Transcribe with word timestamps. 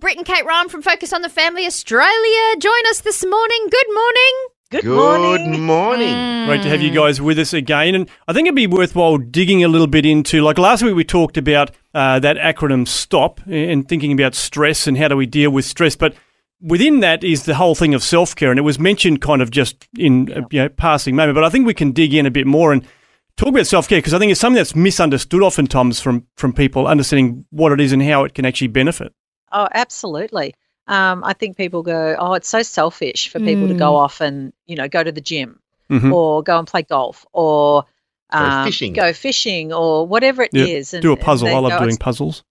Brett 0.00 0.16
and 0.16 0.24
Kate 0.24 0.44
Ryan 0.44 0.68
from 0.68 0.80
Focus 0.80 1.12
on 1.12 1.22
the 1.22 1.28
Family 1.28 1.66
Australia 1.66 2.56
join 2.60 2.86
us 2.88 3.00
this 3.00 3.24
morning. 3.24 3.66
Good 3.68 3.92
morning. 3.92 4.46
Good, 4.70 4.82
Good 4.82 4.94
morning. 4.94 5.60
morning. 5.64 6.46
Great 6.46 6.62
to 6.62 6.68
have 6.68 6.80
you 6.80 6.92
guys 6.92 7.20
with 7.20 7.36
us 7.36 7.52
again. 7.52 7.96
And 7.96 8.08
I 8.28 8.32
think 8.32 8.46
it'd 8.46 8.54
be 8.54 8.68
worthwhile 8.68 9.18
digging 9.18 9.64
a 9.64 9.68
little 9.68 9.88
bit 9.88 10.06
into, 10.06 10.40
like 10.40 10.56
last 10.56 10.84
week 10.84 10.94
we 10.94 11.02
talked 11.02 11.36
about 11.36 11.72
uh, 11.94 12.20
that 12.20 12.36
acronym 12.36 12.86
STOP 12.86 13.40
and 13.48 13.88
thinking 13.88 14.12
about 14.12 14.36
stress 14.36 14.86
and 14.86 14.96
how 14.96 15.08
do 15.08 15.16
we 15.16 15.26
deal 15.26 15.50
with 15.50 15.64
stress. 15.64 15.96
But 15.96 16.14
within 16.60 17.00
that 17.00 17.24
is 17.24 17.46
the 17.46 17.56
whole 17.56 17.74
thing 17.74 17.92
of 17.92 18.04
self 18.04 18.36
care. 18.36 18.50
And 18.50 18.58
it 18.58 18.62
was 18.62 18.78
mentioned 18.78 19.20
kind 19.20 19.42
of 19.42 19.50
just 19.50 19.88
in 19.98 20.30
a 20.32 20.46
you 20.52 20.62
know, 20.62 20.68
passing 20.68 21.16
moment. 21.16 21.34
But 21.34 21.42
I 21.42 21.50
think 21.50 21.66
we 21.66 21.74
can 21.74 21.90
dig 21.90 22.14
in 22.14 22.24
a 22.24 22.30
bit 22.30 22.46
more 22.46 22.72
and 22.72 22.86
talk 23.36 23.48
about 23.48 23.66
self 23.66 23.88
care 23.88 23.98
because 23.98 24.14
I 24.14 24.20
think 24.20 24.30
it's 24.30 24.40
something 24.40 24.58
that's 24.58 24.76
misunderstood 24.76 25.42
oftentimes 25.42 25.98
from, 25.98 26.24
from 26.36 26.52
people 26.52 26.86
understanding 26.86 27.46
what 27.50 27.72
it 27.72 27.80
is 27.80 27.90
and 27.90 28.00
how 28.04 28.22
it 28.22 28.34
can 28.34 28.44
actually 28.44 28.68
benefit. 28.68 29.12
Oh, 29.52 29.68
absolutely. 29.72 30.54
Um, 30.86 31.22
I 31.24 31.32
think 31.34 31.56
people 31.56 31.82
go, 31.82 32.16
oh, 32.18 32.34
it's 32.34 32.48
so 32.48 32.62
selfish 32.62 33.28
for 33.28 33.40
people 33.40 33.68
to 33.68 33.74
go 33.74 33.96
off 33.96 34.20
and 34.20 34.52
you 34.66 34.76
know 34.76 34.88
go 34.88 35.02
to 35.02 35.12
the 35.12 35.20
gym 35.20 35.60
Mhm. 35.90 36.12
or 36.12 36.42
go 36.42 36.58
and 36.58 36.66
play 36.66 36.82
golf 36.82 37.24
or 37.32 37.84
Go 38.32 38.38
um, 38.38 38.64
fishing. 38.66 38.92
go 38.92 39.12
fishing 39.14 39.72
or 39.72 40.06
whatever 40.06 40.42
it 40.42 40.50
is. 40.54 40.92
Yeah, 40.92 40.98
And, 40.98 41.02
do 41.02 41.12
a 41.12 41.16
puzzle. 41.16 41.48
they 41.48 41.54
I 41.54 41.58
love 41.58 41.72
go, 41.72 41.84
doing 41.84 41.96
puzzles. 41.96 42.42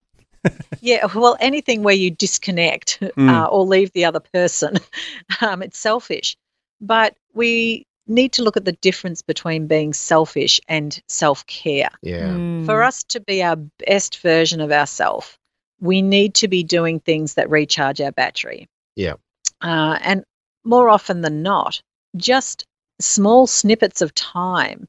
Yeah, 0.81 1.05
well, 1.13 1.35
anything 1.39 1.83
where 1.83 1.95
you 1.95 2.09
disconnect 2.11 2.99
Mm. 3.17 3.29
uh, 3.29 3.45
or 3.47 3.65
leave 3.65 3.91
the 3.93 4.05
other 4.05 4.19
person, 4.19 4.77
um, 5.41 5.61
it's 5.61 5.77
selfish. 5.77 6.35
But 6.81 7.15
we 7.33 7.85
need 8.07 8.31
to 8.33 8.43
look 8.43 8.55
at 8.57 8.65
the 8.65 8.71
difference 8.71 9.21
between 9.21 9.67
being 9.67 9.93
selfish 9.93 10.59
and 10.67 10.99
self 11.07 11.45
care. 11.47 11.89
Yeah. 12.01 12.29
Mm. 12.29 12.65
For 12.65 12.81
us 12.83 13.03
to 13.05 13.19
be 13.19 13.43
our 13.43 13.55
best 13.55 14.19
version 14.21 14.61
of 14.61 14.71
ourselves, 14.71 15.36
we 15.79 16.01
need 16.01 16.33
to 16.35 16.47
be 16.47 16.63
doing 16.63 16.99
things 16.99 17.35
that 17.35 17.49
recharge 17.49 18.01
our 18.01 18.11
battery. 18.11 18.67
Yeah. 18.95 19.13
Uh, 19.61 19.97
and 20.01 20.23
more 20.63 20.89
often 20.89 21.21
than 21.21 21.43
not, 21.43 21.81
just 22.15 22.65
small 22.99 23.47
snippets 23.47 24.01
of 24.01 24.13
time 24.13 24.87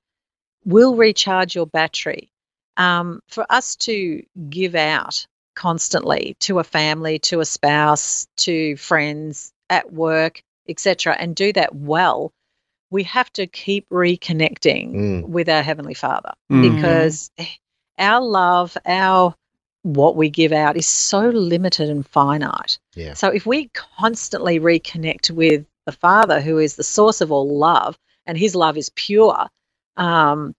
will 0.64 0.96
recharge 0.96 1.54
your 1.54 1.66
battery. 1.66 2.30
Um, 2.76 3.20
for 3.28 3.44
us 3.50 3.76
to 3.76 4.22
give 4.48 4.74
out 4.74 5.26
constantly 5.56 6.36
to 6.40 6.58
a 6.60 6.64
family, 6.64 7.18
to 7.18 7.40
a 7.40 7.44
spouse, 7.44 8.28
to 8.38 8.76
friends 8.76 9.52
at 9.68 9.92
work, 9.92 10.40
etc., 10.68 11.16
and 11.18 11.34
do 11.34 11.52
that 11.52 11.74
well, 11.74 12.32
we 12.90 13.02
have 13.02 13.30
to 13.32 13.46
keep 13.46 13.88
reconnecting 13.90 14.94
Mm. 14.94 15.28
with 15.28 15.48
our 15.48 15.62
Heavenly 15.62 15.94
Father 15.94 16.32
Mm. 16.50 16.74
because 16.76 17.30
our 17.98 18.20
love, 18.20 18.76
our 18.86 19.34
what 19.82 20.16
we 20.16 20.28
give 20.28 20.52
out 20.52 20.76
is 20.76 20.86
so 20.86 21.28
limited 21.28 21.88
and 21.88 22.06
finite. 22.06 22.78
Yeah. 22.94 23.14
So 23.14 23.28
if 23.28 23.46
we 23.46 23.68
constantly 23.74 24.58
reconnect 24.60 25.30
with 25.30 25.64
the 25.86 25.92
Father, 25.92 26.40
who 26.40 26.58
is 26.58 26.76
the 26.76 26.82
source 26.84 27.20
of 27.20 27.32
all 27.32 27.48
love, 27.56 27.98
and 28.26 28.36
His 28.36 28.54
love 28.54 28.76
is 28.76 28.90
pure 28.94 29.46
um, 29.96 30.54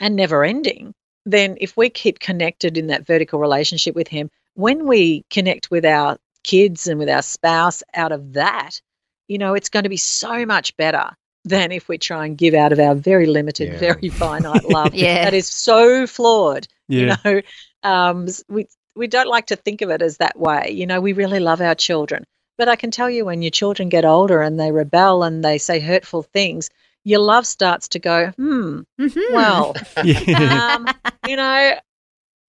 and 0.00 0.16
never 0.16 0.44
ending, 0.44 0.94
then 1.26 1.56
if 1.60 1.76
we 1.76 1.90
keep 1.90 2.18
connected 2.18 2.78
in 2.78 2.86
that 2.88 3.06
vertical 3.06 3.38
relationship 3.38 3.94
with 3.94 4.08
Him, 4.08 4.30
when 4.54 4.86
we 4.86 5.24
connect 5.30 5.70
with 5.70 5.84
our 5.84 6.16
kids 6.44 6.86
and 6.86 6.98
with 6.98 7.08
our 7.08 7.22
spouse 7.22 7.82
out 7.94 8.12
of 8.12 8.34
that, 8.34 8.80
you 9.28 9.38
know, 9.38 9.54
it's 9.54 9.68
going 9.68 9.82
to 9.84 9.88
be 9.88 9.96
so 9.96 10.46
much 10.46 10.76
better 10.76 11.10
than 11.46 11.72
if 11.72 11.88
we 11.88 11.98
try 11.98 12.24
and 12.24 12.38
give 12.38 12.54
out 12.54 12.72
of 12.72 12.78
our 12.78 12.94
very 12.94 13.26
limited, 13.26 13.72
Yeah. 13.72 13.78
very 13.78 14.08
finite 14.10 14.64
love 14.64 14.94
Yeah. 14.94 15.24
that 15.24 15.34
is 15.34 15.46
so 15.46 16.06
flawed. 16.06 16.66
Yeah. 16.88 17.16
You 17.24 17.32
know, 17.34 17.42
um, 17.84 18.26
we 18.48 18.66
we 18.96 19.06
don't 19.06 19.28
like 19.28 19.46
to 19.46 19.56
think 19.56 19.82
of 19.82 19.90
it 19.90 20.02
as 20.02 20.16
that 20.18 20.38
way. 20.38 20.70
You 20.70 20.86
know, 20.86 21.00
we 21.00 21.12
really 21.12 21.40
love 21.40 21.60
our 21.60 21.74
children, 21.74 22.24
but 22.58 22.68
I 22.68 22.76
can 22.76 22.90
tell 22.90 23.10
you 23.10 23.24
when 23.24 23.42
your 23.42 23.50
children 23.50 23.88
get 23.88 24.04
older 24.04 24.40
and 24.40 24.58
they 24.58 24.72
rebel 24.72 25.22
and 25.22 25.44
they 25.44 25.58
say 25.58 25.80
hurtful 25.80 26.22
things, 26.22 26.70
your 27.04 27.20
love 27.20 27.46
starts 27.46 27.88
to 27.88 27.98
go, 27.98 28.28
hmm, 28.36 28.80
Mhm. 29.00 29.34
well, 29.34 29.74
yeah. 30.04 30.76
um, 30.76 30.88
you 31.28 31.36
know, 31.36 31.74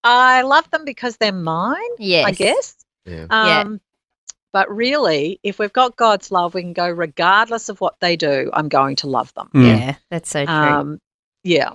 I 0.04 0.42
love 0.42 0.70
them 0.70 0.84
because 0.84 1.16
they're 1.16 1.32
mine. 1.32 1.82
yes. 1.98 2.26
I 2.26 2.30
guess. 2.32 2.76
Yeah. 3.04 3.26
Yeah. 3.30 3.60
Um, 3.60 3.80
But 4.52 4.74
really, 4.74 5.38
if 5.42 5.58
we've 5.58 5.72
got 5.72 5.96
God's 5.96 6.30
love, 6.30 6.54
we 6.54 6.62
can 6.62 6.72
go 6.72 6.88
regardless 6.88 7.68
of 7.68 7.80
what 7.80 7.96
they 8.00 8.16
do. 8.16 8.50
I'm 8.54 8.68
going 8.68 8.96
to 8.96 9.06
love 9.08 9.34
them. 9.34 9.50
Mm. 9.52 9.66
Yeah, 9.66 9.94
that's 10.10 10.30
so 10.30 10.46
true. 10.46 10.54
Um, 10.54 11.00
yeah. 11.44 11.72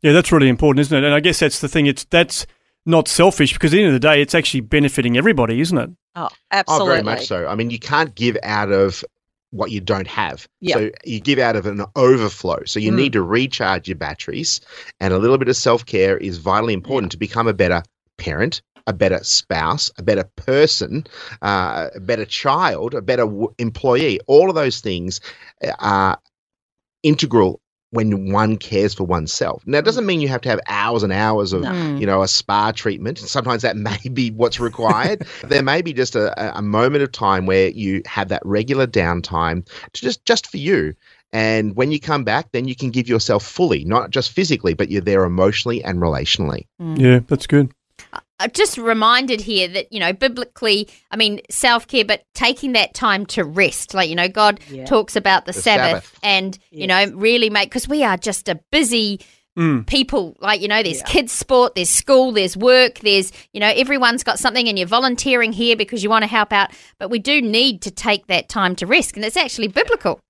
Yeah, 0.00 0.12
that's 0.12 0.32
really 0.32 0.48
important, 0.48 0.80
isn't 0.80 0.96
it? 0.96 1.04
And 1.04 1.14
I 1.14 1.20
guess 1.20 1.40
that's 1.40 1.60
the 1.60 1.68
thing. 1.68 1.86
It's 1.86 2.04
that's 2.04 2.46
not 2.86 3.08
selfish 3.08 3.52
because 3.52 3.72
at 3.72 3.76
the 3.76 3.82
end 3.84 3.88
of 3.94 4.00
the 4.00 4.00
day, 4.08 4.20
it's 4.20 4.34
actually 4.34 4.60
benefiting 4.60 5.16
everybody, 5.16 5.60
isn't 5.60 5.78
it? 5.78 5.90
Oh, 6.14 6.28
absolutely. 6.50 6.50
Oh, 6.50 6.52
absolutely. 6.52 6.88
very 6.94 7.02
much 7.02 7.26
so. 7.26 7.46
I 7.46 7.54
mean, 7.54 7.70
you 7.70 7.78
can't 7.78 8.14
give 8.14 8.36
out 8.42 8.70
of 8.72 9.04
what 9.50 9.70
you 9.70 9.80
don't 9.80 10.06
have. 10.08 10.46
Yeah. 10.60 10.74
So 10.76 10.90
you 11.04 11.20
give 11.20 11.38
out 11.38 11.56
of 11.56 11.66
an 11.66 11.84
overflow. 11.96 12.64
So 12.64 12.80
you 12.80 12.90
Mm. 12.90 12.96
need 12.96 13.12
to 13.12 13.22
recharge 13.22 13.86
your 13.88 13.96
batteries, 13.96 14.60
and 15.00 15.12
a 15.12 15.18
little 15.18 15.38
bit 15.38 15.48
of 15.48 15.56
self 15.56 15.84
care 15.86 16.16
is 16.16 16.38
vitally 16.38 16.74
important 16.74 17.12
to 17.12 17.18
become 17.18 17.46
a 17.46 17.52
better 17.54 17.82
parent, 18.18 18.62
a 18.86 18.92
better 18.92 19.22
spouse, 19.22 19.90
a 19.98 20.02
better 20.02 20.24
person, 20.36 21.04
uh, 21.42 21.88
a 21.94 22.00
better 22.00 22.24
child, 22.24 22.94
a 22.94 23.02
better 23.02 23.24
w- 23.26 23.52
employee. 23.58 24.18
All 24.26 24.48
of 24.48 24.54
those 24.54 24.80
things 24.80 25.20
are 25.78 26.18
integral 27.02 27.60
when 27.92 28.32
one 28.32 28.56
cares 28.56 28.94
for 28.94 29.04
oneself. 29.04 29.62
Now, 29.66 29.78
it 29.78 29.84
doesn't 29.84 30.06
mean 30.06 30.20
you 30.20 30.28
have 30.28 30.40
to 30.42 30.48
have 30.48 30.60
hours 30.66 31.02
and 31.02 31.12
hours 31.12 31.52
of 31.52 31.62
No. 31.62 31.70
Mm. 31.70 32.00
you 32.00 32.06
know, 32.06 32.22
a 32.22 32.28
spa 32.28 32.72
treatment. 32.72 33.18
Sometimes 33.18 33.62
that 33.62 33.76
may 33.88 33.98
be 34.12 34.30
what's 34.30 34.58
required. 34.58 35.26
there 35.44 35.62
may 35.62 35.82
be 35.82 35.92
just 35.92 36.16
a, 36.16 36.32
a- 36.42 36.58
a 36.58 36.62
moment 36.62 37.02
of 37.04 37.12
time 37.12 37.46
where 37.46 37.68
you 37.68 38.02
have 38.06 38.28
that 38.28 38.42
regular 38.44 38.86
downtime 38.86 39.64
to 39.92 40.02
just 40.02 40.24
just 40.24 40.46
for 40.50 40.56
you. 40.56 40.94
And 41.34 41.76
when 41.76 41.90
you 41.92 41.98
come 42.00 42.24
back, 42.24 42.52
then 42.52 42.66
you 42.68 42.74
can 42.76 42.90
give 42.90 43.08
yourself 43.08 43.42
fully, 43.44 43.84
not 43.84 44.10
just 44.10 44.32
physically, 44.32 44.74
but 44.74 44.90
you're 44.90 45.00
there 45.00 45.24
emotionally 45.24 45.82
and 45.82 45.98
relationally. 46.00 46.66
Yeah, 46.78 47.20
that's 47.26 47.46
good. 47.46 47.72
I'm 48.42 48.50
just 48.52 48.76
reminded 48.78 49.40
here 49.40 49.68
that, 49.68 49.92
you 49.92 50.00
know, 50.00 50.12
biblically, 50.12 50.88
I 51.10 51.16
mean, 51.16 51.40
self 51.50 51.86
care, 51.86 52.04
but 52.04 52.22
taking 52.34 52.72
that 52.72 52.94
time 52.94 53.24
to 53.26 53.44
rest. 53.44 53.94
Like, 53.94 54.08
you 54.10 54.16
know, 54.16 54.28
God 54.28 54.60
Yeah. 54.70 54.84
talks 54.84 55.16
about 55.16 55.46
the, 55.46 55.52
The 55.52 55.60
Sabbath, 55.62 56.04
Sabbath. 56.04 56.18
and, 56.22 56.58
you 56.70 56.86
know, 56.86 57.06
really 57.14 57.50
make, 57.50 57.68
because 57.70 57.88
we 57.88 58.02
are 58.04 58.16
just 58.16 58.48
a 58.48 58.56
busy 58.70 59.20
Mm. 59.58 59.86
people. 59.86 60.34
Like, 60.40 60.62
you 60.62 60.68
know, 60.68 60.82
there's 60.82 61.00
Yeah. 61.00 61.06
kids' 61.08 61.30
sport, 61.32 61.74
there's 61.74 61.90
school, 61.90 62.32
there's 62.32 62.56
work, 62.56 63.00
there's, 63.00 63.32
you 63.52 63.60
know, 63.60 63.68
everyone's 63.68 64.24
got 64.24 64.38
something 64.38 64.66
and 64.66 64.78
you're 64.78 64.88
volunteering 64.88 65.52
here 65.52 65.76
because 65.76 66.02
you 66.02 66.08
want 66.08 66.22
to 66.22 66.26
help 66.26 66.54
out. 66.54 66.70
But 66.98 67.10
we 67.10 67.18
do 67.18 67.42
need 67.42 67.82
to 67.82 67.90
take 67.90 68.28
that 68.28 68.48
time 68.48 68.74
to 68.76 68.86
rest. 68.86 69.14
And 69.14 69.24
it's 69.26 69.36
actually 69.36 69.68
biblical. 69.68 70.20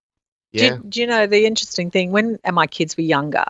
Do, 0.52 0.64
Yeah. 0.64 0.72
you, 0.74 0.82
do 0.88 1.00
you 1.02 1.06
know 1.06 1.28
the 1.28 1.46
interesting 1.46 1.88
thing? 1.88 2.10
When 2.10 2.40
my 2.50 2.66
kids 2.66 2.96
were 2.96 3.04
younger, 3.04 3.44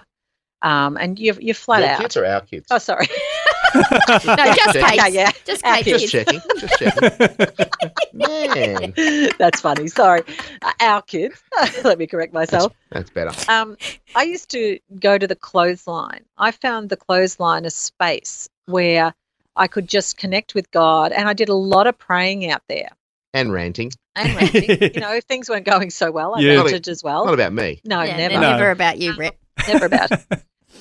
um, 0.61 0.99
and 0.99 1.19
you're, 1.19 1.41
you're 1.41 1.55
flat 1.55 1.81
Your 1.81 1.89
out. 1.89 2.01
kids 2.03 2.17
are 2.19 2.27
our 2.27 2.41
kids. 2.43 2.67
oh, 2.71 2.77
sorry. 2.77 3.07
No, 4.25 4.37
just 4.55 4.77
Okay, 4.77 4.83
Kate. 4.83 4.97
yeah, 4.97 5.07
yeah. 5.09 5.31
Just 5.45 5.65
Our 5.65 5.77
Kate. 5.77 5.85
kids. 5.85 6.03
Just 6.03 6.13
checking. 6.13 6.41
Just 6.59 6.79
checking. 6.79 7.67
Man, 8.13 8.95
That's 9.39 9.61
funny. 9.61 9.89
Sorry. 9.89 10.23
Uh, 10.63 10.73
our 10.81 11.03
kids. 11.03 11.43
Let 11.85 11.99
me 11.99 12.07
correct 12.07 12.33
myself. 12.33 12.73
that's 12.91 13.11
better. 13.11 13.33
Um, 13.51 13.77
I 14.15 14.23
used 14.25 14.51
to 14.51 14.79
go 15.01 15.19
to 15.19 15.27
the 15.27 15.37
clothesline. 15.37 16.25
I 16.37 16.51
found 16.51 16.89
the 16.91 16.97
clothesline 16.97 17.65
a 17.65 17.71
space 17.71 18.49
where 18.67 19.15
I 19.57 19.67
could 19.67 19.89
just 19.89 20.17
connect 20.17 20.55
with 20.55 20.71
God, 20.71 21.13
and 21.13 21.29
I 21.29 21.33
did 21.35 21.49
a 21.49 21.55
lot 21.55 21.87
of 21.87 21.99
praying 21.99 22.51
out 22.51 22.63
there 22.69 22.89
And 23.35 23.53
ranting. 23.53 23.93
and 24.15 24.35
ranting. 24.35 24.65
you 24.95 25.01
know, 25.01 25.15
if 25.15 25.25
things 25.25 25.49
weren't 25.49 25.67
going 25.67 25.91
so 25.91 26.11
well, 26.11 26.35
I 26.35 26.41
Yeah. 26.41 26.57
ranted 26.63 26.89
as 26.89 27.03
well. 27.03 27.25
Not 27.25 27.35
about 27.35 27.53
me. 27.53 27.81
no, 27.85 28.03
Yeah, 28.03 28.17
never. 28.17 28.35
No. 28.35 28.41
never 28.41 28.71
about 28.71 28.99
you, 28.99 29.15
Brett. 29.15 29.37
never 29.69 29.87
about 29.87 30.11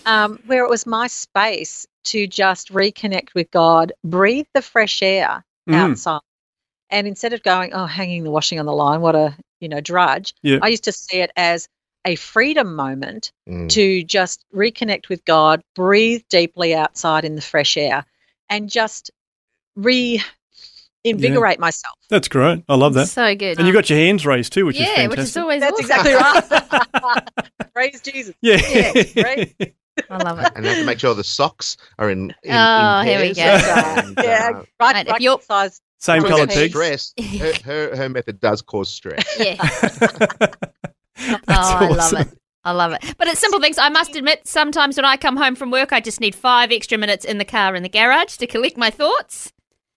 um, 0.05 0.39
where 0.45 0.63
it 0.63 0.69
was 0.69 0.85
my 0.85 1.07
space 1.07 1.85
to 2.05 2.27
just 2.27 2.69
reconnect 2.71 3.33
with 3.35 3.49
God, 3.51 3.93
breathe 4.03 4.47
the 4.53 4.61
fresh 4.61 5.01
air 5.01 5.43
Mm. 5.69 5.75
outside, 5.75 6.21
and 6.89 7.07
instead 7.07 7.33
of 7.33 7.43
going, 7.43 7.71
oh, 7.73 7.85
hanging 7.85 8.23
the 8.23 8.31
washing 8.31 8.59
on 8.59 8.65
the 8.65 8.73
line, 8.73 9.01
what 9.01 9.15
a 9.15 9.35
you 9.59 9.69
know 9.69 9.79
drudge. 9.81 10.33
Yeah. 10.41 10.57
I 10.61 10.69
used 10.69 10.83
to 10.85 10.91
see 10.91 11.17
it 11.17 11.31
as 11.35 11.67
a 12.05 12.15
freedom 12.15 12.75
moment 12.75 13.31
Mm. 13.47 13.69
to 13.69 14.03
just 14.03 14.43
reconnect 14.53 15.07
with 15.07 15.23
God, 15.25 15.61
breathe 15.75 16.23
deeply 16.29 16.73
outside 16.73 17.25
in 17.25 17.35
the 17.35 17.41
fresh 17.41 17.77
air, 17.77 18.05
and 18.49 18.69
just 18.69 19.11
re 19.75 20.21
invigorate 21.03 21.59
myself. 21.59 21.95
That's 22.09 22.27
great. 22.27 22.63
I 22.69 22.75
love 22.75 22.93
that. 22.95 23.07
So 23.07 23.33
good. 23.35 23.57
And 23.57 23.67
you 23.67 23.73
got 23.73 23.89
your 23.89 23.97
hands 23.99 24.25
raised 24.25 24.53
too, 24.53 24.65
which 24.67 24.75
is 24.75 24.81
yeah, 24.81 25.07
fantastic. 25.07 25.09
which 25.17 25.19
is 25.27 25.37
always 25.37 25.61
That's 25.61 25.73
awesome. 25.73 25.85
exactly 25.85 26.13
right. 27.01 27.23
Praise 27.73 28.01
Jesus. 28.01 28.35
yeah. 28.41 28.57
Yes, 28.57 29.15
right. 29.15 29.75
I 30.09 30.17
love 30.23 30.39
it. 30.39 30.51
and 30.55 30.65
have 30.65 30.77
to 30.77 30.85
make 30.85 30.99
sure 30.99 31.13
the 31.13 31.23
socks 31.23 31.77
are 31.99 32.09
in. 32.09 32.33
in 32.43 32.51
Oh, 32.53 32.99
in 33.01 33.07
here 33.07 33.21
we 33.21 33.33
go. 33.33 33.41
And, 33.41 34.17
Yeah, 34.23 34.51
uh, 34.55 34.63
right, 34.79 34.95
Mate, 34.95 35.07
if 35.07 35.11
right 35.11 35.21
you're- 35.21 35.41
size. 35.41 35.81
Same 35.99 36.23
colour 36.23 36.47
coloured 36.47 36.49
that 36.49 36.69
stress. 36.71 37.13
Her, 37.39 37.53
her 37.63 37.95
her 37.95 38.09
method 38.09 38.39
does 38.39 38.63
cause 38.63 38.89
stress. 38.89 39.23
Yeah. 39.39 39.55
That's 41.15 41.43
oh, 41.47 41.77
I 41.77 41.87
love 41.89 42.13
it. 42.13 42.27
I 42.63 42.71
love 42.71 42.91
it. 42.93 43.15
But 43.17 43.27
it's 43.27 43.39
simple 43.39 43.59
things. 43.59 43.77
I 43.77 43.89
must 43.89 44.15
admit, 44.15 44.47
sometimes 44.47 44.95
when 44.97 45.05
I 45.05 45.17
come 45.17 45.37
home 45.37 45.55
from 45.55 45.69
work, 45.71 45.91
I 45.93 45.99
just 45.99 46.19
need 46.19 46.33
five 46.35 46.71
extra 46.71 46.97
minutes 46.97 47.23
in 47.25 47.37
the 47.37 47.45
car 47.45 47.75
in 47.75 47.83
the 47.83 47.89
garage 47.89 48.37
to 48.37 48.47
collect 48.47 48.77
my 48.77 48.89
thoughts, 48.89 49.51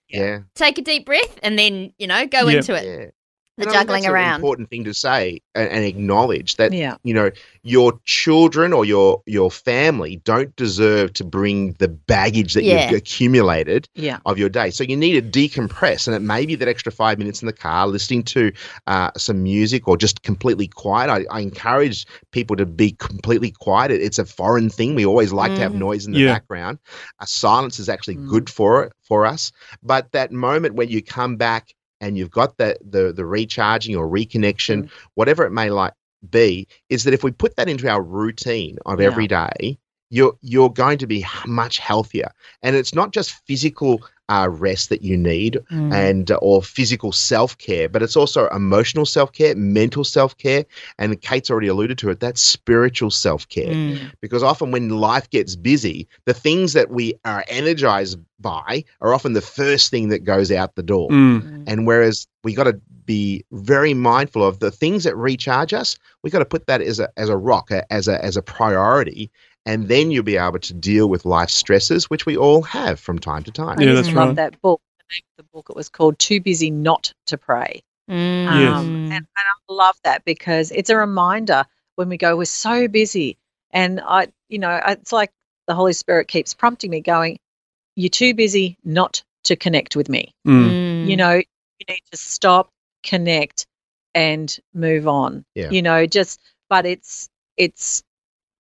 Yeah, 0.09 0.41
take 0.55 0.77
a 0.79 0.83
deep 0.83 1.07
breath, 1.07 1.39
and 1.43 1.59
then, 1.59 1.93
you 1.99 2.07
know, 2.07 2.27
go 2.27 2.49
Yeah. 2.49 2.59
into 2.59 2.75
it. 2.75 2.85
yeah. 2.85 3.11
The 3.57 3.67
And 3.67 3.73
juggling 3.73 4.03
that's 4.03 4.07
an 4.07 4.13
around. 4.15 4.35
important 4.35 4.69
thing 4.71 4.83
to 4.85 4.93
say 4.93 5.41
and, 5.55 5.69
and 5.71 5.85
acknowledge 5.85 6.57
that 6.57 6.73
Yeah. 6.73 6.97
you 7.05 7.15
know 7.15 7.31
your 7.63 8.01
children 8.05 8.73
or 8.73 8.85
your 8.85 9.23
your 9.27 9.49
family 9.49 10.17
don't 10.25 10.55
deserve 10.57 11.13
to 11.15 11.25
bring 11.25 11.75
the 11.79 11.87
baggage 11.87 12.55
that 12.55 12.65
Yeah. 12.65 12.91
you've 12.91 12.99
accumulated 12.99 13.89
Yeah. 13.95 14.19
of 14.27 14.39
your 14.39 14.49
day. 14.49 14.71
So 14.71 14.83
you 14.83 14.97
need 14.97 15.13
to 15.33 15.41
decompress, 15.49 16.09
and 16.09 16.17
it 16.17 16.21
may 16.21 16.47
be 16.47 16.57
that 16.57 16.67
extra 16.67 16.91
five 16.91 17.17
minutes 17.17 17.43
in 17.43 17.47
the 17.47 17.53
car, 17.53 17.87
listening 17.87 18.25
to 18.25 18.51
uh, 18.89 19.11
some 19.17 19.43
music 19.45 19.87
or 19.87 19.97
just 19.97 20.23
completely 20.23 20.67
quiet. 20.67 21.09
I, 21.09 21.25
I 21.31 21.41
encourage 21.41 22.07
people 22.33 22.57
to 22.57 22.67
be 22.67 22.91
completely 22.93 23.53
quiet. 23.53 23.93
It, 23.93 24.03
it's 24.03 24.19
a 24.19 24.25
foreign 24.25 24.69
thing. 24.69 24.97
We 24.97 25.07
always 25.07 25.33
like 25.33 25.55
to 25.55 25.61
have 25.61 25.73
Mhm. 25.73 25.77
noise 25.79 26.07
in 26.07 26.13
the 26.13 26.19
Yeah. 26.21 26.33
background. 26.35 26.79
Uh, 27.21 27.27
silence 27.27 27.79
is 27.79 27.89
actually 27.89 28.17
Mm. 28.17 28.29
good 28.29 28.51
for 28.51 28.83
it 28.83 28.93
for 29.07 29.25
us. 29.25 29.53
But 29.83 30.11
that 30.11 30.33
moment 30.33 30.75
when 30.75 30.89
you 30.89 31.03
come 31.03 31.37
back 31.37 31.73
and 32.05 32.19
you've 32.19 32.31
got 32.31 32.57
the 32.59 32.77
the, 32.89 33.13
the 33.13 33.25
recharging 33.25 33.97
or 33.97 34.07
reconnection, 34.09 34.85
mm. 34.85 34.91
whatever 35.15 35.45
it 35.45 35.51
may 35.51 35.71
like 35.71 35.95
be, 36.31 36.69
is 36.89 37.05
that 37.05 37.15
if 37.15 37.25
we 37.25 37.31
put 37.33 37.57
that 37.57 37.69
into 37.69 37.89
our 37.89 38.03
routine 38.03 38.79
of 38.87 39.01
Yeah. 39.01 39.07
every 39.07 39.27
day, 39.27 39.79
you're 40.15 40.35
you're 40.53 40.71
going 40.85 40.99
to 40.99 41.07
be 41.07 41.25
much 41.47 41.79
healthier. 41.79 42.31
And 42.63 42.77
it's 42.77 42.95
not 42.95 43.13
just 43.13 43.33
physical 43.47 44.03
uh, 44.35 44.49
rest 44.51 44.89
that 44.89 45.03
you 45.03 45.17
need 45.19 45.59
Mm. 45.71 45.93
and 45.93 46.31
uh, 46.31 46.39
or 46.49 46.63
physical 46.63 47.13
self 47.13 47.59
care, 47.59 47.89
but 47.93 48.03
it's 48.03 48.17
also 48.17 48.49
emotional 48.49 49.07
self 49.07 49.31
care, 49.33 49.55
mental 49.57 50.05
self 50.05 50.33
care, 50.39 50.65
and 50.99 51.21
Kate's 51.21 51.51
already 51.51 51.69
alluded 51.69 51.99
to 51.99 52.11
it. 52.11 52.21
That's 52.21 52.41
spiritual 52.41 53.11
self 53.11 53.43
care 53.49 53.75
Mm. 53.75 53.99
because 54.21 54.43
often 54.43 54.71
when 54.71 54.89
life 54.89 55.29
gets 55.31 55.57
busy, 55.57 56.07
the 56.25 56.35
things 56.47 56.73
that 56.73 56.89
we 56.91 57.15
are 57.25 57.45
energized 57.49 58.19
by 58.41 58.85
are 59.01 59.13
often 59.15 59.33
the 59.35 59.49
first 59.61 59.91
thing 59.91 60.09
that 60.11 60.25
goes 60.25 60.51
out 60.51 60.75
the 60.75 60.83
door. 60.95 61.09
Mm. 61.11 61.65
And 61.67 61.87
whereas 61.87 62.27
we 62.45 62.55
got 62.55 62.65
to 62.65 62.81
be 63.07 63.45
very 63.53 63.93
mindful 63.95 64.43
of 64.43 64.59
the 64.61 64.71
things 64.71 65.05
that 65.05 65.17
recharge 65.17 65.75
us, 65.75 65.99
we 66.23 66.31
got 66.31 66.39
to 66.39 66.53
put 66.55 66.67
that 66.67 66.81
as 66.81 66.99
a 66.99 67.09
as 67.19 67.29
a 67.29 67.37
rock, 67.37 67.71
a- 67.71 67.91
as 67.93 68.09
a 68.09 68.17
as 68.25 68.37
a 68.39 68.43
priority, 68.43 69.31
and 69.67 69.89
then 69.89 70.11
you'll 70.11 70.23
be 70.25 70.37
able 70.37 70.59
to 70.59 70.75
deal 70.75 71.09
with 71.09 71.25
life 71.25 71.51
stresses, 71.51 72.11
which 72.11 72.27
we 72.27 72.37
all 72.37 72.63
have 72.63 73.01
from 73.01 73.19
time 73.19 73.43
to 73.45 73.51
time. 73.51 73.79
I 73.79 73.83
Yeah, 73.83 73.93
just 73.93 74.05
that's 74.09 74.17
love 74.17 74.29
right. 74.29 74.37
that 74.37 74.61
book. 74.63 74.81
The 74.99 75.15
name 75.17 75.23
of 75.39 75.45
the 75.45 75.49
book 75.53 75.67
it 75.71 75.77
was 75.77 75.89
called 75.89 76.19
"Too 76.19 76.41
Busy 76.41 76.71
Not 76.71 77.13
to 77.27 77.37
Pray," 77.39 77.83
Mm. 78.11 78.45
Yes. 78.61 78.77
um, 78.79 78.87
and, 78.87 79.13
and 79.13 79.27
I 79.37 79.73
love 79.73 79.97
that 80.05 80.25
because 80.25 80.71
it's 80.71 80.91
a 80.91 80.97
reminder 80.97 81.65
when 81.97 82.09
we 82.09 82.17
go, 82.17 82.37
we're 82.37 82.45
so 82.45 82.89
busy, 82.89 83.39
and 83.71 84.01
I, 84.01 84.29
you 84.49 84.59
know, 84.59 84.81
it's 84.89 85.13
like 85.13 85.31
the 85.67 85.75
Holy 85.75 85.93
Spirit 85.93 86.29
keeps 86.29 86.55
prompting 86.55 86.91
me, 86.91 87.01
going, 87.01 87.39
"You're 87.97 88.11
too 88.11 88.35
busy 88.35 88.77
not 88.85 89.23
to 89.45 89.57
connect 89.57 89.95
with 89.97 90.09
me." 90.09 90.33
Mm. 90.47 90.71
Mm. 90.71 91.07
You 91.09 91.17
know, 91.17 91.35
you 91.35 91.87
need 91.89 92.03
to 92.13 92.17
stop, 92.17 92.71
connect, 93.03 93.67
and 94.15 94.55
move 94.75 95.07
on. 95.09 95.45
Yeah. 95.55 95.71
You 95.71 95.83
know, 95.83 96.07
just 96.07 96.41
but 96.69 96.87
it's 96.87 97.29
it's 97.57 98.03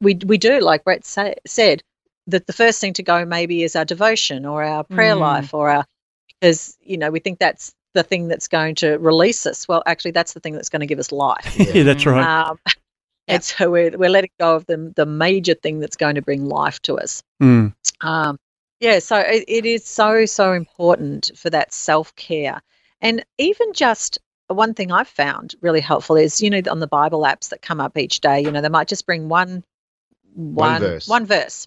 we 0.04 0.18
we 0.24 0.38
do 0.38 0.60
like 0.60 0.84
Brett 0.84 1.04
sa- 1.04 1.34
said 1.46 1.82
that 2.28 2.46
the 2.46 2.52
first 2.52 2.80
thing 2.80 2.92
to 2.94 3.02
go 3.02 3.24
maybe 3.24 3.62
is 3.62 3.74
our 3.76 3.84
devotion 3.84 4.46
or 4.46 4.62
our 4.62 4.84
prayer 4.84 5.14
Mm. 5.14 5.20
life 5.20 5.54
or 5.54 5.68
our 5.70 5.84
because 6.40 6.76
you 6.80 6.96
know 6.96 7.10
we 7.10 7.20
think 7.20 7.38
that's 7.38 7.74
the 7.94 8.02
thing 8.02 8.28
that's 8.28 8.48
going 8.48 8.74
to 8.76 8.96
release 8.98 9.46
us. 9.46 9.68
Well, 9.68 9.82
actually, 9.86 10.10
that's 10.12 10.32
the 10.32 10.40
thing 10.40 10.54
that's 10.54 10.68
going 10.68 10.80
to 10.80 10.86
give 10.86 10.98
us 10.98 11.12
life. 11.12 11.56
Yeah, 11.74 11.84
that's 11.84 12.06
right. 12.06 12.24
Um, 12.48 12.58
and 13.28 13.42
so 13.42 13.70
we're 13.70 13.96
we're 13.96 14.10
letting 14.10 14.30
go 14.38 14.56
of 14.56 14.66
the 14.66 14.92
the 14.94 15.06
major 15.06 15.54
thing 15.54 15.80
that's 15.80 15.96
going 15.96 16.16
to 16.16 16.22
bring 16.22 16.44
life 16.44 16.80
to 16.82 16.98
us. 16.98 17.22
Mm. 17.42 17.72
Um, 18.00 18.38
yeah, 18.80 18.98
so 18.98 19.16
it, 19.16 19.44
it 19.48 19.64
is 19.64 19.84
so, 19.84 20.26
so 20.26 20.52
important 20.52 21.30
for 21.36 21.48
that 21.50 21.72
self 21.72 22.14
care. 22.16 22.60
And 23.00 23.24
even 23.38 23.72
just 23.72 24.18
one 24.48 24.74
thing 24.74 24.92
I've 24.92 25.08
found 25.08 25.54
really 25.62 25.80
helpful 25.80 26.16
is, 26.16 26.40
you 26.40 26.50
know, 26.50 26.60
on 26.70 26.80
the 26.80 26.86
Bible 26.86 27.22
apps 27.22 27.48
that 27.48 27.62
come 27.62 27.80
up 27.80 27.96
each 27.96 28.20
day, 28.20 28.40
you 28.40 28.50
know, 28.50 28.60
they 28.60 28.68
might 28.68 28.88
just 28.88 29.06
bring 29.06 29.28
one, 29.28 29.64
one, 30.34 30.80
verse. 30.80 31.08
one 31.08 31.26
verse 31.26 31.66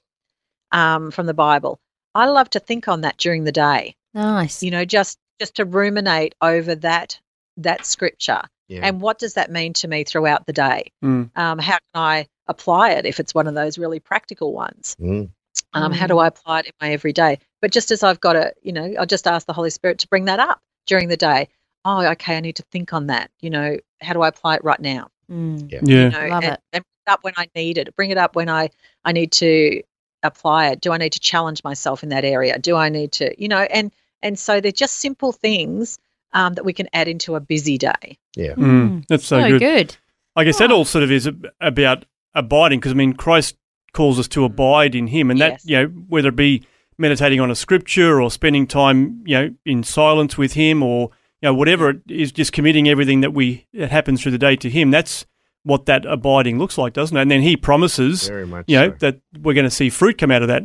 um, 0.71 1.11
from 1.11 1.25
the 1.25 1.33
Bible. 1.33 1.79
I 2.15 2.25
love 2.27 2.49
to 2.51 2.59
think 2.59 2.87
on 2.87 3.01
that 3.01 3.17
during 3.17 3.43
the 3.43 3.51
day, 3.51 3.95
Nice. 4.13 4.63
you 4.63 4.71
know, 4.71 4.85
just 4.85 5.17
just 5.39 5.55
to 5.57 5.65
ruminate 5.65 6.33
over 6.41 6.73
that 6.75 7.19
that 7.57 7.85
scripture 7.85 8.41
Yeah. 8.67 8.81
and 8.83 8.99
what 9.01 9.19
does 9.19 9.35
that 9.35 9.51
mean 9.51 9.73
to 9.73 9.87
me 9.87 10.03
throughout 10.03 10.45
the 10.45 10.53
day? 10.53 10.91
Mm. 11.03 11.29
Um, 11.35 11.59
how 11.59 11.73
can 11.93 12.01
I 12.01 12.27
apply 12.47 12.91
it 12.91 13.05
if 13.05 13.19
it's 13.19 13.35
one 13.35 13.47
of 13.47 13.53
those 13.55 13.77
really 13.77 13.99
practical 13.99 14.53
ones? 14.53 14.95
Mm. 14.99 15.29
Um, 15.73 15.91
How 15.91 16.07
do 16.07 16.17
I 16.19 16.27
apply 16.27 16.59
it 16.61 16.65
in 16.67 16.71
my 16.81 16.91
everyday? 16.91 17.39
But 17.61 17.71
just 17.71 17.91
as 17.91 18.03
I've 18.03 18.19
got 18.19 18.33
to, 18.33 18.53
you 18.61 18.71
know, 18.71 18.93
I'll 18.99 19.05
just 19.07 19.27
ask 19.27 19.45
the 19.47 19.53
Holy 19.53 19.69
Spirit 19.71 19.99
to 19.99 20.07
bring 20.07 20.25
that 20.25 20.39
up 20.39 20.61
during 20.85 21.07
the 21.07 21.17
day. 21.17 21.49
Oh, 21.83 22.05
okay, 22.11 22.37
I 22.37 22.39
need 22.41 22.55
to 22.57 22.63
think 22.71 22.93
on 22.93 23.07
that. 23.07 23.31
You 23.41 23.49
know, 23.49 23.77
how 24.01 24.13
do 24.13 24.21
I 24.21 24.27
apply 24.27 24.55
it 24.55 24.63
right 24.63 24.79
now? 24.79 25.09
Mm. 25.31 25.71
Yeah. 25.71 25.79
Yeah. 25.83 26.03
You 26.05 26.09
know, 26.09 26.27
Love 26.27 26.43
and, 26.43 26.53
it. 26.53 26.59
and 26.73 26.81
it 26.83 26.87
up 27.07 27.23
when 27.23 27.33
I 27.37 27.47
need 27.55 27.77
it. 27.77 27.95
Bring 27.95 28.11
it 28.11 28.17
up 28.17 28.35
when 28.35 28.49
I 28.49 28.69
I 29.05 29.11
need 29.11 29.31
to 29.33 29.81
apply 30.23 30.67
it. 30.69 30.81
Do 30.81 30.91
I 30.91 30.97
need 30.97 31.13
to 31.13 31.19
challenge 31.19 31.63
myself 31.63 32.03
in 32.03 32.09
that 32.09 32.25
area? 32.25 32.57
Do 32.59 32.75
I 32.75 32.89
need 32.89 33.11
to, 33.13 33.33
you 33.41 33.47
know, 33.47 33.61
and 33.61 33.91
and 34.21 34.37
so 34.37 34.59
they're 34.59 34.71
just 34.71 34.95
simple 34.97 35.31
things 35.31 35.99
um, 36.33 36.55
that 36.55 36.65
we 36.65 36.73
can 36.73 36.87
add 36.93 37.07
into 37.07 37.35
a 37.35 37.39
busy 37.39 37.77
day. 37.77 38.17
Yeah. 38.35 38.53
Mm. 38.55 39.05
That's 39.07 39.25
so, 39.25 39.39
So 39.39 39.47
good. 39.49 39.59
good. 39.59 39.97
I 40.35 40.43
guess 40.43 40.57
that 40.59 40.71
all 40.71 40.85
sort 40.85 41.03
of 41.03 41.11
is 41.11 41.29
about 41.61 42.05
abiding 42.35 42.79
because 42.79 42.91
I 42.91 42.95
mean 42.95 43.13
Christ 43.13 43.55
calls 43.93 44.19
us 44.19 44.27
to 44.29 44.43
abide 44.43 44.93
in 44.93 45.07
Him, 45.07 45.31
and 45.31 45.39
that 45.41 45.51
Yes. 45.53 45.65
you 45.65 45.77
know 45.77 45.85
whether 46.09 46.29
it 46.29 46.35
be 46.35 46.63
meditating 46.99 47.39
on 47.39 47.49
a 47.49 47.55
scripture 47.55 48.21
or 48.21 48.29
spending 48.29 48.67
time 48.67 49.23
you 49.25 49.35
know 49.35 49.53
in 49.65 49.83
silence 49.83 50.37
with 50.37 50.53
Him 50.53 50.83
or 50.83 51.09
you 51.41 51.47
know 51.49 51.53
whatever 51.53 51.89
it 51.89 52.01
is, 52.07 52.31
just 52.31 52.51
committing 52.53 52.87
everything 52.89 53.21
that 53.21 53.31
we 53.33 53.65
that 53.73 53.89
happens 53.91 54.21
through 54.21 54.33
the 54.33 54.37
day 54.37 54.55
to 54.57 54.69
Him. 54.69 54.91
That's 54.91 55.25
what 55.67 55.85
that 55.85 56.05
abiding 56.05 56.57
looks 56.59 56.77
like, 56.77 56.93
doesn't 56.93 57.15
it? 57.15 57.21
And 57.21 57.29
then 57.31 57.41
He 57.41 57.57
promises, 57.57 58.27
Very 58.27 58.47
much. 58.47 58.65
you 58.67 58.77
know, 58.77 58.89
so. 58.91 58.95
that 58.99 59.19
we're 59.41 59.53
going 59.53 59.65
to 59.65 59.69
see 59.71 59.89
fruit 59.89 60.17
come 60.17 60.31
out 60.31 60.41
of 60.41 60.47
that. 60.47 60.63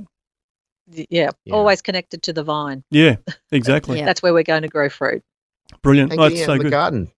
Yeah, 0.90 1.30
Yeah. 1.44 1.54
always 1.54 1.80
connected 1.82 2.22
to 2.24 2.32
the 2.32 2.42
vine. 2.42 2.84
Yeah, 2.90 3.16
exactly. 3.52 3.98
Yeah. 3.98 4.04
That's 4.04 4.22
where 4.22 4.32
we're 4.32 4.42
going 4.42 4.62
to 4.62 4.68
grow 4.68 4.88
fruit. 4.88 5.22
Brilliant. 5.82 6.12
and 6.12 6.20
Oh, 6.20 6.28
that's 6.28 6.40
out 6.42 6.46
so 6.46 6.52
in 6.52 6.58
the 6.58 6.64
good. 6.64 6.70
garden 6.70 7.10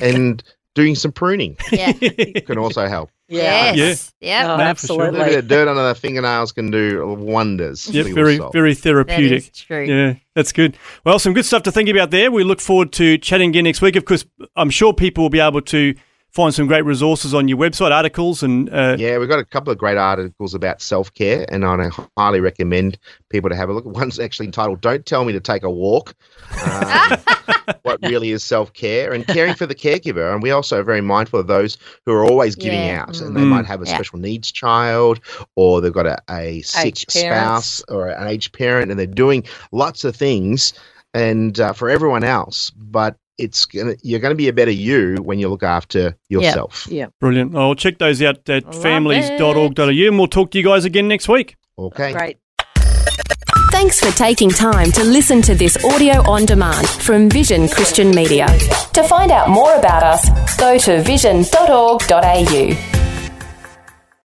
and 0.00 0.42
doing 0.74 0.94
some 0.96 1.12
pruning 1.12 1.56
Yeah. 1.70 1.92
can 2.46 2.58
also 2.58 2.86
help. 2.88 3.10
Yes. 3.28 4.12
Yep. 4.20 4.44
Oh, 4.44 4.48
No, 4.48 4.56
for. 4.56 4.60
A 4.62 4.64
absolutely. 4.66 5.10
little 5.12 5.24
bit 5.26 5.38
of 5.38 5.48
dirt 5.48 5.68
under 5.68 5.86
the 5.88 5.94
fingernails 5.94 6.52
can 6.52 6.70
do 6.70 7.14
wonders. 7.18 7.88
Yeah. 7.88 8.02
very 8.12 8.38
very 8.52 8.74
therapeutic. 8.74 9.42
is 9.44 9.50
true. 9.50 9.84
Yeah, 9.84 10.14
that's 10.34 10.52
good. 10.52 10.76
Well, 11.04 11.18
some 11.18 11.32
good 11.32 11.44
stuff 11.46 11.62
to 11.64 11.72
think 11.72 11.88
about 11.88 12.10
there. 12.10 12.30
We 12.30 12.44
look 12.44 12.60
forward 12.60 12.92
to 12.94 13.16
chatting 13.18 13.50
again 13.50 13.64
next 13.64 13.80
week. 13.80 13.96
Of 13.96 14.04
course, 14.04 14.24
I'm 14.56 14.70
sure 14.70 14.92
people 14.92 15.24
will 15.24 15.30
be 15.30 15.40
able 15.40 15.62
to 15.62 15.94
find 16.34 16.52
some 16.52 16.66
great 16.66 16.84
resources 16.84 17.32
on 17.32 17.46
your 17.46 17.56
website, 17.56 17.92
articles, 17.92 18.42
and 18.42 18.68
uh, 18.70 18.96
Yeah, 18.98 19.18
we've 19.18 19.28
got 19.28 19.38
a 19.38 19.44
couple 19.44 19.70
of 19.72 19.78
great 19.78 19.96
articles 19.96 20.52
about 20.52 20.82
self 20.82 21.14
care, 21.14 21.46
and 21.48 21.64
I 21.64 21.88
highly 22.18 22.40
recommend 22.40 22.98
people 23.30 23.48
to 23.50 23.56
have 23.56 23.68
a 23.68 23.72
look. 23.72 23.84
One's 24.00 24.18
actually 24.18 24.46
entitled 24.46 24.80
"Don't 24.80 25.06
Tell 25.06 25.24
Me 25.24 25.32
to 25.32 25.40
Take 25.40 25.62
a 25.62 25.70
Walk." 25.70 26.14
Um, 26.66 27.18
what 27.82 28.00
really 28.02 28.30
is 28.32 28.42
self 28.42 28.72
care 28.72 29.12
and 29.12 29.26
caring 29.26 29.54
for 29.54 29.66
the 29.66 29.74
caregiver, 29.74 30.32
and 30.32 30.42
we 30.42 30.50
also 30.50 30.80
are 30.80 30.84
very 30.84 31.00
mindful 31.00 31.38
of 31.40 31.46
those 31.46 31.78
who 32.04 32.12
are 32.12 32.24
always 32.24 32.56
giving 32.56 32.84
Yeah. 32.84 33.02
out, 33.08 33.20
and 33.20 33.36
they 33.36 33.42
Mm. 33.42 33.48
might 33.48 33.66
have 33.66 33.82
a 33.82 33.86
Yeah. 33.86 33.94
special 33.94 34.18
needs 34.18 34.50
child, 34.50 35.20
or 35.56 35.80
they've 35.80 35.92
got 35.92 36.06
a, 36.06 36.18
a 36.30 36.62
sick 36.62 36.86
Aged 36.86 37.12
parents. 37.12 37.66
spouse 37.66 37.82
or 37.88 38.08
an 38.08 38.26
aged 38.26 38.52
parent, 38.52 38.90
and 38.90 38.98
they're 38.98 39.06
doing 39.06 39.44
lots 39.72 40.04
of 40.04 40.16
things, 40.16 40.72
and 41.14 41.60
uh, 41.60 41.72
for 41.72 41.88
everyone 41.88 42.24
else, 42.24 42.70
but. 42.70 43.16
It's 43.38 43.64
gonna 43.66 43.94
you're 44.02 44.20
gonna 44.20 44.34
be 44.34 44.48
a 44.48 44.52
better 44.52 44.70
you 44.70 45.16
when 45.16 45.38
you 45.38 45.48
look 45.48 45.62
after 45.62 46.16
yourself. 46.28 46.86
Yeah. 46.88 47.06
brilliant. 47.20 47.56
I'll 47.56 47.74
check 47.74 47.98
those 47.98 48.22
out 48.22 48.48
at 48.48 48.64
Love 48.64 48.82
families.org.au, 48.82 49.88
and 49.88 50.18
we'll 50.18 50.28
talk 50.28 50.50
to 50.52 50.58
you 50.58 50.64
guys 50.64 50.84
again 50.84 51.08
next 51.08 51.28
week. 51.28 51.56
Okay. 51.78 52.12
Great. 52.12 52.38
Thanks 53.70 53.98
for 53.98 54.16
taking 54.16 54.50
time 54.50 54.92
to 54.92 55.02
listen 55.02 55.42
to 55.42 55.54
this 55.54 55.82
audio 55.84 56.22
on 56.30 56.46
demand 56.46 56.88
from 56.88 57.28
Vision 57.28 57.68
Christian 57.68 58.12
Media. 58.12 58.46
To 58.92 59.02
find 59.02 59.32
out 59.32 59.50
more 59.50 59.74
about 59.74 60.04
us, 60.04 60.56
go 60.56 60.78
to 60.78 61.02
vision.org.au. 61.02 63.03